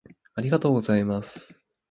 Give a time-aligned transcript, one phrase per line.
[0.33, 1.63] ありがとうございます。